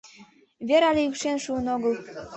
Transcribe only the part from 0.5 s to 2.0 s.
Вер але йӱкшен шуын огыл.